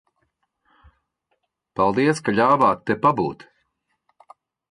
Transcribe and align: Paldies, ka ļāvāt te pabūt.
Paldies, 1.81 2.23
ka 2.29 2.35
ļāvāt 2.39 2.83
te 2.89 2.97
pabūt. 3.05 3.47